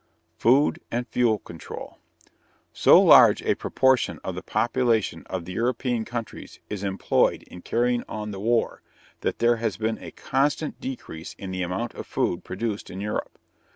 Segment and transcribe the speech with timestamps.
[0.35, 1.99] Food and Fuel Control.
[2.73, 8.03] So large a proportion of the population of the European countries is employed in carrying
[8.09, 8.81] on the war
[9.19, 13.37] that there has been a constant decrease in the amount of food produced in Europe.